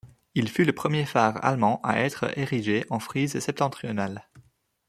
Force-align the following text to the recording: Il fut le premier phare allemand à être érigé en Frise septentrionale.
Il 0.33 0.49
fut 0.49 0.65
le 0.65 0.73
premier 0.73 1.05
phare 1.05 1.45
allemand 1.45 1.79
à 1.83 1.99
être 1.99 2.35
érigé 2.35 2.85
en 2.89 2.97
Frise 2.99 3.37
septentrionale. 3.39 4.27